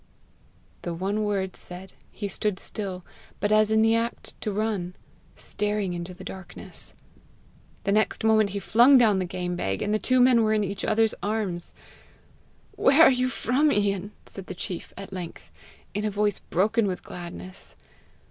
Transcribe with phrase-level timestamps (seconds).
[0.81, 3.05] The one word said, he stood still,
[3.39, 4.95] but as in the act to run,
[5.35, 6.95] staring into the darkness.
[7.83, 10.83] The next moment he flung down the game bag, and two men were in each
[10.83, 11.75] other's arms.
[12.71, 15.51] "Where are you from, Ian?" said the chief at length,
[15.93, 17.75] in a voice broken with gladness.